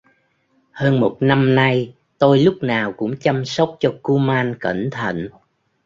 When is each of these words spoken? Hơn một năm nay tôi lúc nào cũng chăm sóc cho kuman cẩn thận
Hơn 0.71 0.99
một 0.99 1.17
năm 1.19 1.55
nay 1.55 1.93
tôi 2.17 2.39
lúc 2.39 2.63
nào 2.63 2.93
cũng 2.97 3.17
chăm 3.17 3.45
sóc 3.45 3.77
cho 3.79 3.93
kuman 4.01 4.55
cẩn 4.59 4.89
thận 4.91 5.29